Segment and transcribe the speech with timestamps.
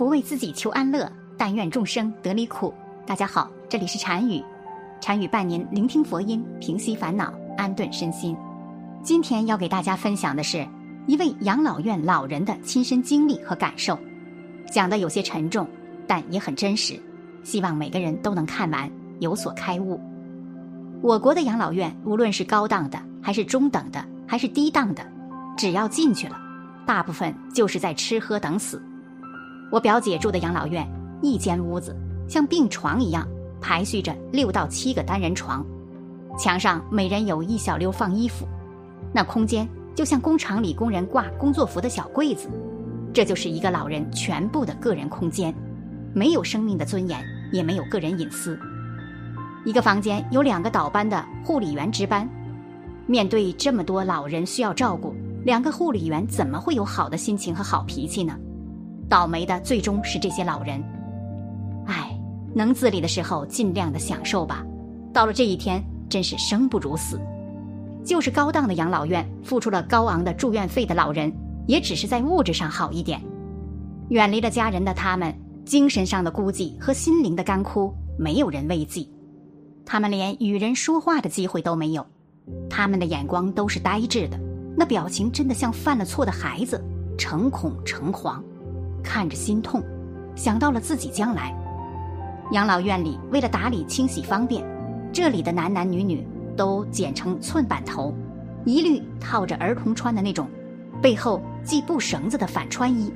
[0.00, 2.72] 不为自己求安乐，但愿众生得离苦。
[3.04, 4.42] 大家好，这里是禅语，
[4.98, 8.34] 禅语伴您聆听佛音，平息烦恼，安顿身心。
[9.02, 10.66] 今天要给大家分享的是
[11.06, 13.98] 一位养老院老人的亲身经历和感受，
[14.72, 15.68] 讲的有些沉重，
[16.06, 16.98] 但也很真实。
[17.42, 20.00] 希望每个人都能看完，有所开悟。
[21.02, 25.06] 我国的养老院，无论是高档的，还是中等的，还是低档的，
[25.58, 26.40] 只要进去了，
[26.86, 28.82] 大部分就是在吃喝等死。
[29.70, 30.86] 我表姐住的养老院，
[31.22, 31.96] 一间屋子
[32.28, 33.26] 像病床一样
[33.60, 35.64] 排序着六到七个单人床，
[36.36, 38.46] 墙上每人有一小溜放衣服，
[39.12, 42.48] 那空间就像工厂里工人挂工作服的小柜子，
[43.12, 45.54] 这就是一个老人全部的个人空间，
[46.12, 48.58] 没有生命的尊严，也没有个人隐私。
[49.64, 52.28] 一个房间有两个倒班的护理员值班，
[53.06, 58.36] 面对这么多老人需要照顾，两个护理员怎么会有好的心情和好脾气呢？
[59.10, 60.80] 倒霉的最终是这些老人，
[61.86, 62.16] 唉，
[62.54, 64.64] 能自理的时候尽量的享受吧。
[65.12, 67.20] 到了这一天，真是生不如死。
[68.04, 71.32] 就是高档的养老院，付出了高昂的住院费的老人，
[71.66, 73.20] 也只是在物质上好一点。
[74.10, 79.04] 远离了家人的他们，精神上的孤寂和心灵的干枯，没有人慰藉。
[79.84, 82.06] 他们连与人说话的机会都没有，
[82.70, 84.38] 他们的眼光都是呆滞的，
[84.76, 86.80] 那表情真的像犯了错的孩子，
[87.18, 88.40] 诚恐诚惶。
[89.02, 89.82] 看着心痛，
[90.34, 91.54] 想到了自己将来。
[92.52, 94.64] 养老院里为了打理清洗方便，
[95.12, 96.26] 这里的男男女女
[96.56, 98.14] 都剪成寸板头，
[98.64, 100.48] 一律套着儿童穿的那种，
[101.00, 103.12] 背后系布绳子的反穿衣。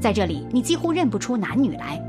[0.00, 2.02] 在这里，你几乎认不出男女来。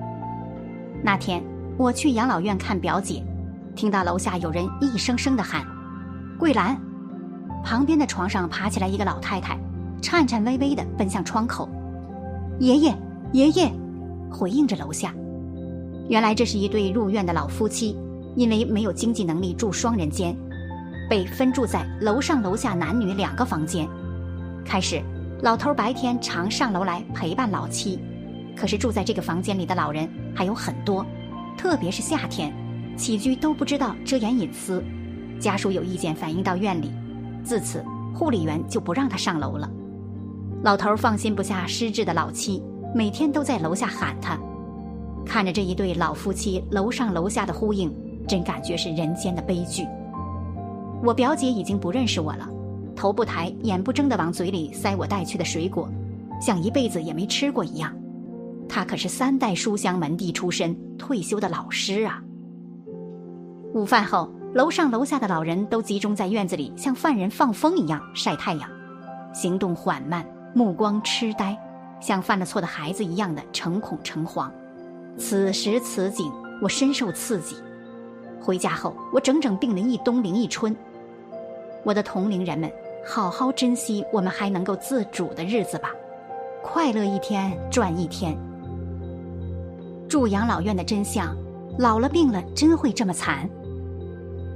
[1.04, 1.44] 那天
[1.78, 3.24] 我去养老院看表姐，
[3.76, 5.64] 听到楼下有人一声声的喊
[6.40, 6.76] ：“桂兰！”
[7.64, 9.58] 旁边的床上爬起来一个老太太，
[10.02, 11.70] 颤颤巍巍地奔向窗口
[12.60, 12.96] ：“爷爷！”
[13.34, 13.68] 爷爷
[14.30, 15.12] 回应着楼下，
[16.08, 17.98] 原来这是一对入院的老夫妻，
[18.36, 20.38] 因为没有经济能力住双人间，
[21.10, 23.90] 被分住在楼上楼下男女两个房间。
[24.64, 25.02] 开始，
[25.42, 28.00] 老头白天常上楼来陪伴老妻，
[28.56, 31.04] 可是住在这个房间里的老人还有很多，
[31.58, 32.54] 特别是夏天，
[32.96, 34.84] 起居都不知道遮掩隐私。
[35.40, 36.92] 家属有意见反映到院里，
[37.44, 37.84] 自此
[38.14, 39.68] 护理员就不让他上楼了。
[40.64, 42.62] 老头放心不下失智的老妻。
[42.96, 44.38] 每天都在楼下喊他，
[45.26, 47.92] 看着这一对老夫妻楼上楼下的呼应，
[48.28, 49.84] 真感觉是人间的悲剧。
[51.04, 52.48] 我表姐已经不认识我了，
[52.96, 55.90] 头不抬眼不睁的往嘴里塞我带去的水果，
[56.40, 57.92] 像一辈子也没吃过一样。
[58.70, 62.22] 她可是三代书香门第出身，退休的老师啊。
[63.74, 68.70] 午饭后，楼上楼下的老人都集中在院子里，像犯人放风一样晒太阳，
[69.34, 71.58] 行动缓慢，目光痴呆。
[72.04, 74.50] 像犯了错的孩子一样的诚恐诚惶，
[75.18, 76.30] 此时此景
[76.62, 77.56] 我深受刺激。
[78.42, 80.76] 回家后，我整整病了一冬零一春。
[81.86, 82.70] 我的同龄人们，
[83.08, 85.92] 好好珍惜我们还能够自主的日子吧，
[86.62, 88.38] 快乐一天赚一天。
[90.10, 91.34] 住养老院的真相，
[91.80, 93.50] 老了病了真会这么惨？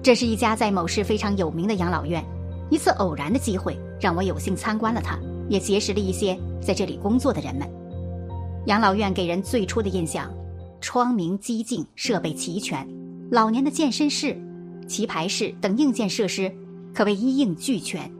[0.03, 2.21] 这是一家在某市非常有名的养老院，
[2.69, 5.17] 一次偶然的机会让我有幸参观了它。
[5.49, 7.67] 也结识了一些在这里工作的人们。
[8.65, 10.29] 养老院给人最初的印象，
[10.81, 12.87] 窗明几净，设备齐全，
[13.31, 14.37] 老年的健身室、
[14.87, 16.51] 棋牌室等硬件设施
[16.93, 18.11] 可谓一应俱全。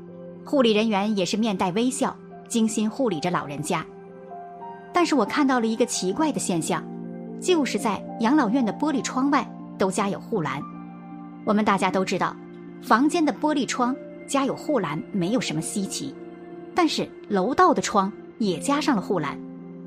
[0.45, 2.15] 护理人员也是面带微笑，
[2.47, 3.85] 精心护理着老人家。
[4.93, 6.81] 但是我看到了一个奇怪的现象，
[7.41, 9.45] 就是在养老院的玻璃窗外
[9.77, 10.61] 都加有护栏。
[11.45, 12.35] 我们大家都知道，
[12.81, 13.93] 房间的玻璃窗
[14.25, 16.15] 加有护栏没有什么稀奇。
[16.73, 19.37] 但是楼道的窗也加上了护栏，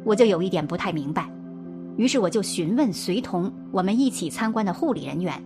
[0.05, 1.29] 我就有一点不太明白，
[1.97, 5.43] 于是我就询问随同我们一起参观的护理人员：“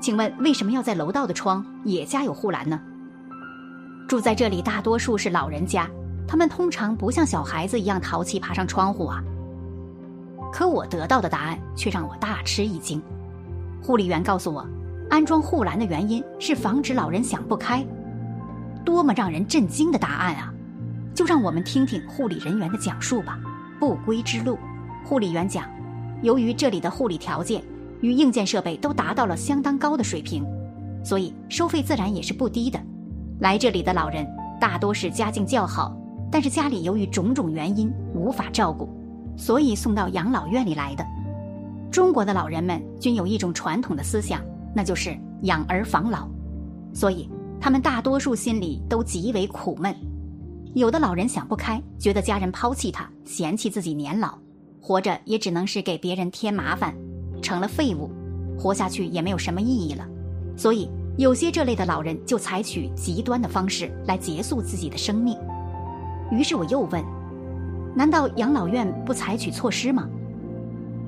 [0.00, 2.80] 请问为什么要在楼道的窗也加有护栏呢？”
[4.08, 5.88] 住在这里大多数是老人家，
[6.28, 9.22] 他们通常不像小孩子一样淘气爬上窗户啊。
[10.52, 13.02] 可我得到的答案却让我大吃一惊，
[13.82, 14.66] 护理员告诉我，
[15.10, 17.84] 安装护栏的原因是防止老人想不开。
[18.84, 20.54] 多么让人震惊的答案啊！
[21.16, 23.40] 就让我们听听护理人员的讲述吧。
[23.80, 24.58] 不归之路，
[25.02, 25.64] 护理员讲，
[26.22, 27.62] 由于这里的护理条件
[28.02, 30.44] 与硬件设备都达到了相当高的水平，
[31.02, 32.78] 所以收费自然也是不低的。
[33.40, 34.26] 来这里的老人
[34.60, 35.96] 大多是家境较好，
[36.30, 38.88] 但是家里由于种种原因无法照顾，
[39.38, 41.04] 所以送到养老院里来的。
[41.90, 44.42] 中国的老人们均有一种传统的思想，
[44.74, 46.28] 那就是养儿防老，
[46.92, 49.94] 所以他们大多数心里都极为苦闷。
[50.76, 54.36] 有的老人想不开，觉得家人抛弃他，嫌弃自己年老，
[54.78, 56.94] 活着也只能是给别人添麻烦，
[57.40, 58.10] 成了废物，
[58.58, 60.06] 活下去也没有什么意义了。
[60.54, 65.34] 所以，有些这类的老人就采取极端的方式来结束自己的生命。
[66.30, 67.02] 于是我又问：
[67.94, 70.06] 难道养老院不采取措施吗？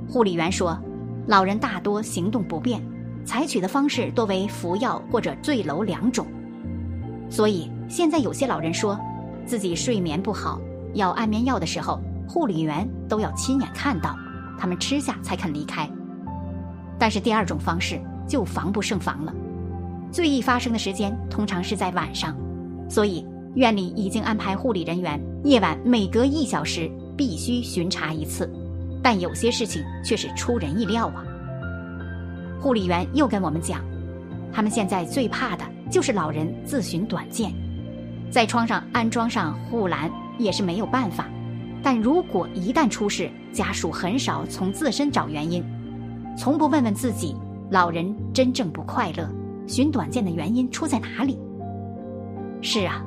[0.09, 0.79] 护理员说，
[1.27, 2.83] 老人大多行动不便，
[3.23, 6.27] 采取的方式多为服药或者坠楼两种。
[7.29, 8.99] 所以，现在有些老人说。
[9.49, 10.61] 自己睡眠不好，
[10.93, 11.99] 要安眠药的时候，
[12.29, 14.15] 护理员都要亲眼看到，
[14.59, 15.89] 他们吃下才肯离开。
[16.99, 17.99] 但是第二种方式
[18.29, 19.35] 就防不胜防了，
[20.13, 22.37] 最易发生的时间通常是在晚上，
[22.91, 28.53] 所以院里已经安排护理人员夜晚每隔一小时必须巡查一次。
[29.03, 31.25] 但有些事情却是出人意料啊！
[32.61, 33.81] 护理员又跟我们讲，
[34.53, 37.51] 他们现在最怕的就是老人自寻短见。
[38.31, 41.27] 在窗上安装上护栏也是没有办法，
[41.83, 45.65] 但如果一旦出事，家属很少从自身找原因，
[46.37, 47.35] 从不问问自己，
[47.71, 49.29] 老人真正不快乐，
[49.67, 51.39] 寻短见的原因出在哪里？
[52.61, 53.03] 是啊，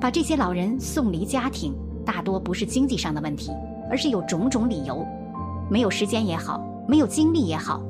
[0.00, 1.74] 把这些老人送离家庭，
[2.04, 3.52] 大多不是经济上的问题，
[3.90, 5.06] 而是有种种理由，
[5.68, 7.82] 没有时间也好，没有精力也好，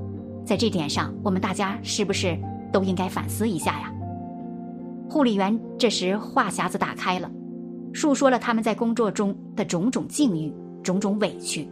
[0.44, 2.36] 在这点上，我们大家是不是
[2.72, 3.91] 都应该反思一下呀？
[5.12, 7.30] 护理员这时话匣子打开了，
[7.92, 10.50] 述说了他们在工作中的种种境遇、
[10.82, 11.68] 种种委屈。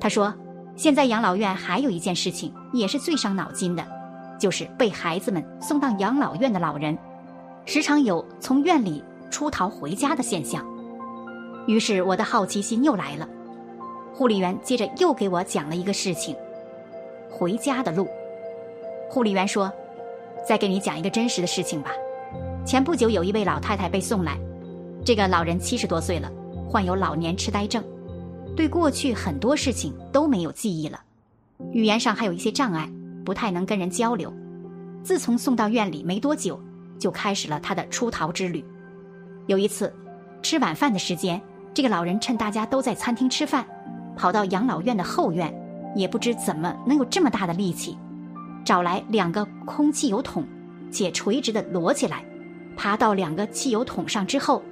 [0.00, 0.32] 他说
[0.74, 3.84] ：“现在养老院还有一件事情也是最伤脑筋的，
[4.40, 6.96] 就是被孩子们送到养老院的老人，
[7.66, 10.66] 时常有从院里出逃回家的现象。”
[11.68, 13.28] 于是我的好奇心又来了。
[14.14, 16.34] 护理员接着又给我讲了一个事情：
[17.30, 18.08] 回家的路。
[19.10, 19.70] 护理员说
[20.48, 21.90] ：“再给你讲一个真实的事情吧。”
[22.64, 24.38] 前不久，有一位老太太被送来。
[25.04, 26.32] 这个老人七十多岁了，
[26.66, 27.84] 患有老年痴呆症，
[28.56, 30.98] 对过去很多事情都没有记忆了，
[31.72, 32.90] 语言上还有一些障碍，
[33.22, 34.32] 不太能跟人交流。
[35.02, 36.58] 自从送到院里没多久，
[36.98, 38.64] 就开始了他的出逃之旅。
[39.46, 39.92] 有一次，
[40.40, 41.38] 吃晚饭的时间，
[41.74, 43.66] 这个老人趁大家都在餐厅吃饭，
[44.16, 45.54] 跑到养老院的后院，
[45.94, 47.98] 也不知怎么能有这么大的力气，
[48.64, 50.42] 找来两个空汽油桶，
[50.90, 52.24] 且垂直的摞起来。
[52.76, 54.62] 爬到两个汽油桶上之后，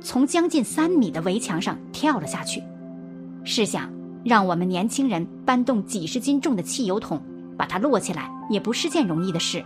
[0.00, 2.62] 从将近三米的围墙上跳了下去。
[3.44, 3.90] 试想，
[4.24, 7.20] 让我们年轻人搬动几十斤重的汽油桶，
[7.56, 9.64] 把它摞起来也不是件容易的事，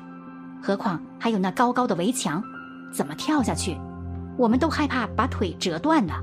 [0.62, 2.43] 何况还有那高高的围墙，
[2.93, 3.77] 怎么跳下去？
[4.37, 6.15] 我们都害怕把腿折断了。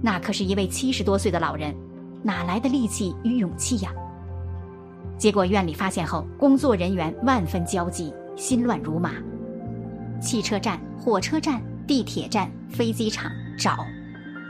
[0.00, 1.74] 那可是一位七十多岁的老人，
[2.22, 3.90] 哪来的力气与勇气呀？
[5.18, 9.12] 结果院里发现后，工作人员万分焦急，心乱如麻。
[10.22, 13.84] 汽车站、火车站、地铁站、飞机场找，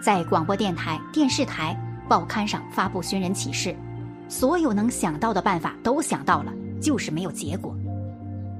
[0.05, 1.75] 在广播电台、电视台、
[2.07, 3.75] 报刊上发布寻人启事，
[4.29, 7.75] 所有能想到的办法都想到了，就是没有结果。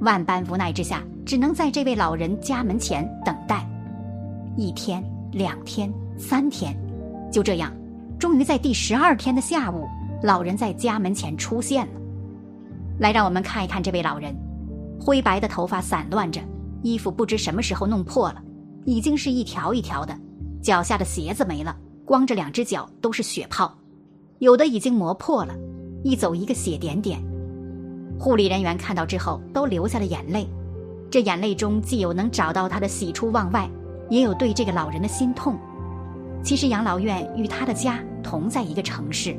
[0.01, 3.65] 万般无奈之下，只能在这位老人家门前等待。
[4.57, 6.75] 一天、两天、三天，
[7.31, 7.71] 就这样，
[8.19, 9.87] 终于在第十二天的下午，
[10.23, 11.93] 老人在家门前出现了。
[12.99, 14.35] 来，让我们看一看这位老人，
[14.99, 16.41] 灰白的头发散乱着。
[16.83, 18.43] 衣服不知什么时候弄破了，
[18.85, 20.17] 已经是一条一条的，
[20.61, 23.73] 脚下的鞋子没了，光着两只脚都是血泡，
[24.41, 25.55] 有的已经磨破了，
[26.03, 27.23] 一走一个血点点。
[28.19, 30.49] 护理人员看到之后都流下了眼泪，
[31.11, 33.69] 这眼泪中既有能找到他的喜出望外，
[34.11, 35.59] 也有对这个老人的心痛。
[36.43, 39.37] 其实养老院与他的家同在一个城市，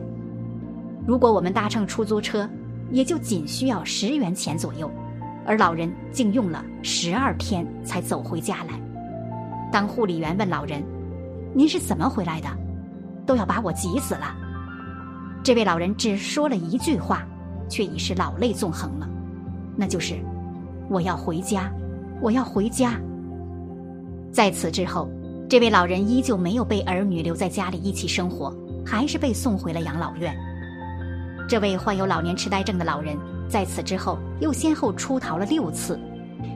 [1.05, 2.49] 如果我们搭乘出租车，
[2.91, 4.89] 也就仅需要十元钱左右。
[5.45, 8.79] 而老人竟用了十二天才走回家来。
[9.71, 10.83] 当护理员问老人
[11.53, 12.47] ：“您是怎么回来的？”
[13.25, 14.35] 都要把我急死了。
[15.43, 17.25] 这位老人只说了一句话，
[17.67, 19.09] 却已是老泪纵横了，
[19.75, 20.15] 那就是
[20.89, 21.71] ：“我要回家，
[22.21, 22.99] 我要回家。”
[24.31, 25.09] 在此之后，
[25.49, 30.35] 这位老人依旧没有被儿女留在家里一起生活，还是被送回了养老院。
[31.47, 33.17] 这位患有老年痴呆症的老人。
[33.53, 35.99] 在此之后，又先后出逃了六次。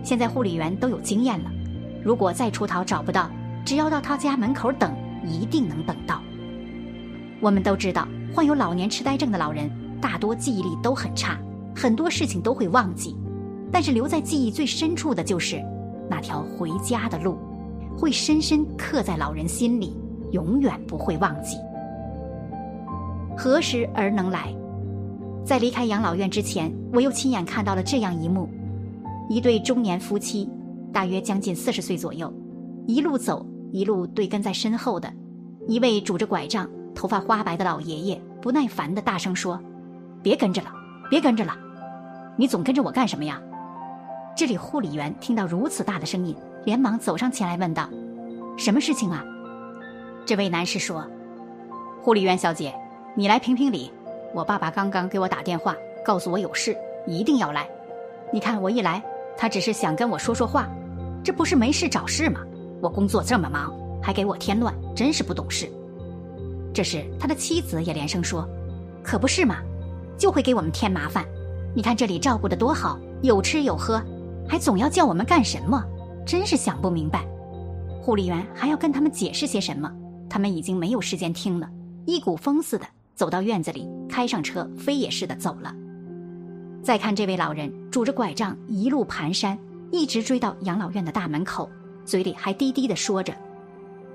[0.03, 1.51] 现在护理员都有经验了，
[2.03, 3.29] 如果再出逃找不到，
[3.63, 4.91] 只要到他家门口等，
[5.23, 6.19] 一定能等到。
[7.39, 9.69] 我们都知道，患有老年痴呆症的老人
[10.01, 11.37] 大多记忆力都很差，
[11.75, 13.15] 很多事情都会忘记。
[13.71, 15.63] 但是留在记忆最深处的就是
[16.09, 17.37] 那条回家的路，
[17.95, 19.95] 会深深刻在老人心里，
[20.31, 21.57] 永远不会忘记。
[23.37, 24.51] 何时而能来？
[25.47, 28.49] 在离开养老院之前，我又亲眼看到了这样一幕：
[29.29, 30.49] 一对中年夫妻，
[30.91, 32.31] 大约将近四十岁左右，
[32.85, 35.09] 一路走，一路对跟在身后的
[35.65, 36.69] 一位拄着拐杖。
[36.93, 39.57] 头发花白的老爷爷不耐烦的大声说
[40.21, 40.69] ：“别跟着了，
[41.09, 41.55] 别跟着了，
[42.35, 43.41] 你总跟着我干什么呀？”
[44.35, 46.35] 这里护理员听到如此大的声音，
[46.65, 47.89] 连忙走上前来问道
[48.59, 49.23] ：“什么事情啊？”
[50.25, 51.09] 这位男士说
[52.03, 52.73] ：“护理员小姐，
[53.15, 53.89] 你来评评理。
[54.33, 57.67] 我爸爸刚刚给我打电话，告诉我有事，一定要来。
[58.31, 59.03] 你看我一来，
[59.37, 60.69] 他只是想跟我说说话，
[61.23, 62.41] 这不是没事找事吗？
[62.81, 65.71] 我工作这么忙，还给我添乱，真是不懂事。”
[66.73, 68.47] 这时，他的妻子也连声说
[69.01, 69.57] ：“可不是嘛，
[70.17, 71.25] 就会给我们添麻烦。
[71.75, 73.99] 你看这里照顾的多好，有吃有喝，
[74.47, 75.83] 还总要叫我们干什么？
[76.25, 77.25] 真是想不明白。”
[78.03, 79.91] 护理员还要跟他们解释些什么，
[80.29, 81.67] 他们已经没有时间听了，
[82.05, 82.85] 一股风似的
[83.17, 85.75] 走到院子里，开上车，飞也似的走了。
[86.83, 89.57] 再看这位老人拄着拐杖，一路蹒跚，
[89.91, 91.67] 一直追到养老院的大门口，
[92.05, 93.33] 嘴里还低低的说着：“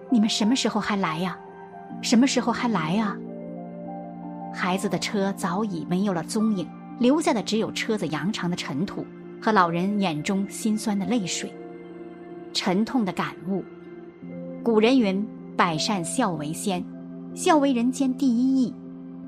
[0.08, 1.36] 你们什么时候还来呀？”
[2.00, 3.18] 什么时候还来啊？
[4.54, 6.64] 孩子的车早已没有了踪影，
[7.00, 9.04] 留下的只有车子扬长的尘土
[9.42, 11.52] 和老人眼中心酸的泪水。
[12.52, 13.64] 沉痛的感悟：
[14.62, 16.84] 古人云“百善孝为先”，
[17.34, 18.72] 孝为人间第一义。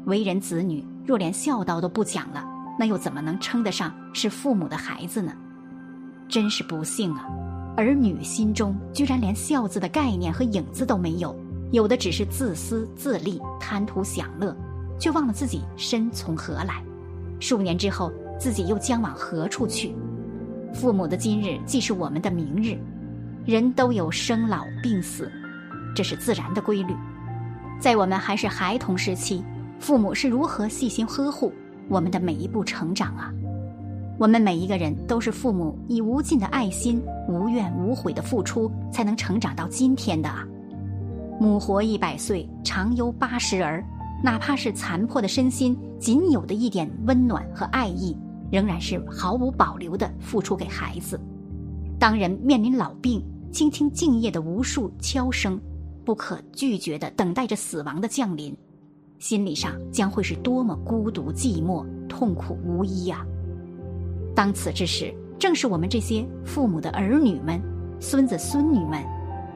[0.07, 2.45] 为人子女若连孝道都不讲了，
[2.79, 5.33] 那又怎么能称得上是父母的孩子呢？
[6.29, 7.27] 真是不幸啊！
[7.77, 11.35] 儿女心中居然连孝字的概念和影子都没有。
[11.73, 14.57] 有的只是自私自利、贪图享乐，
[14.99, 16.83] 却忘了自己身从何来，
[17.41, 19.95] 数年之后自己又将往何处去？
[20.73, 22.79] 父母的今日既是我们的明日，
[23.45, 25.31] 人都有生老病死，
[25.97, 26.95] 这是自然的规律。
[27.81, 29.45] 在我们还是孩童时期，
[29.85, 31.53] 父母是如何细心呵护
[31.91, 33.31] 我们的每一步成长啊？
[34.19, 40.49] 我们每一个人都是父母以无尽的爱心、无怨无悔的付出，才能成长到今天的啊！
[41.39, 43.85] 母活一百岁，常忧八十儿。
[44.23, 48.17] 哪怕是残破的身心，仅有的一点温暖和爱意，
[48.51, 51.21] 仍然是毫无保留的付出给孩子。
[51.99, 53.23] 当人面临老病，
[53.53, 55.61] 倾听静夜的无数敲声，
[56.07, 58.57] 不可拒绝的等待着死亡的降临，
[59.19, 63.25] 心理上将会是多么孤独寂寞、痛苦无依啊！
[64.35, 67.61] 当此之时，正是我们这些父母的儿女们、
[68.01, 69.03] 孙子孙女们，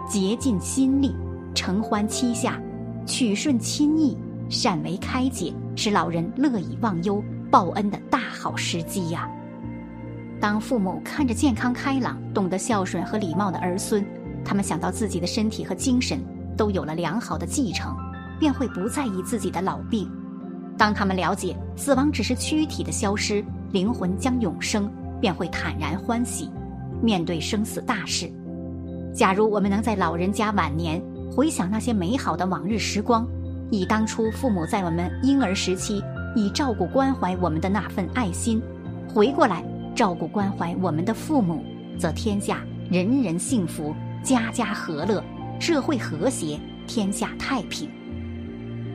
[0.09, 1.15] 竭尽心力。
[1.55, 2.61] 承欢膝下，
[3.05, 4.17] 取顺亲意，
[4.49, 9.29] 善为开解，使老人乐以忘忧、报恩的大好时机呀！
[10.41, 14.07] 当父母看着健康开朗、懂得孝顺和礼貌的儿孙，
[14.45, 16.21] 他们想到自己的身体和精神
[16.57, 17.97] 都有了良好的继承，
[18.38, 20.11] 便会不在意自己的老病。
[20.76, 24.90] 当他们了解死亡只是躯体的消失，灵魂将永生，
[25.21, 26.49] 便会坦然欢喜，
[27.02, 28.30] 面对生死大事。
[29.12, 31.02] 假如我们能在老人家晚年，
[31.35, 33.26] 回想那些美好的往日时光，
[33.71, 36.00] 以当初父母在我们婴儿时期
[36.37, 38.62] 以照顾关怀我们的那份爱心，
[39.12, 39.64] 回过来
[39.97, 41.64] 照顾关怀我们的父母，
[41.99, 43.92] 则天下人人幸福，
[44.23, 45.21] 家家和乐，
[45.59, 47.90] 社会和谐，天下太平。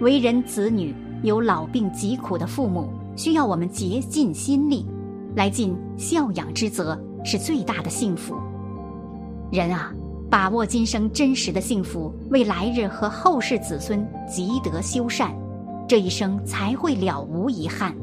[0.01, 4.85] 为人子女有老病疾苦的父母，需要我们竭尽心力
[5.35, 8.35] 来尽孝养之责，是最大的幸福。
[9.51, 9.93] 人啊！
[10.29, 15.31] 把握今生真实的幸福，为来日和后世子孙积德修善，
[15.87, 17.95] 这一生才会了无遗憾，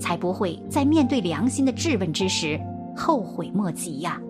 [0.00, 2.60] 才不会在面对良心的质问之时
[2.96, 4.20] 后悔莫及呀！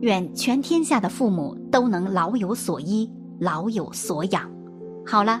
[0.00, 4.50] 愿全天下的父母都能老有所依，老有所养。
[5.06, 5.40] 好了，